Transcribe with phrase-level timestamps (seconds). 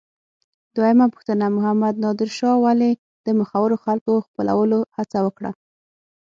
[0.75, 2.91] دویمه پوښتنه: محمد نادر شاه ولې
[3.25, 5.51] د مخورو خلکو خپلولو هڅه وکړه؟